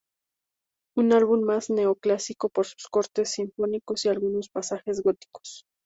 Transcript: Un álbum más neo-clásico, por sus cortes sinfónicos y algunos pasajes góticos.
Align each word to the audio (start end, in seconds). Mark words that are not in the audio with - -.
Un 0.97 1.13
álbum 1.13 1.43
más 1.43 1.69
neo-clásico, 1.69 2.49
por 2.49 2.65
sus 2.65 2.87
cortes 2.87 3.33
sinfónicos 3.33 4.03
y 4.05 4.09
algunos 4.09 4.49
pasajes 4.49 5.03
góticos. 5.03 5.67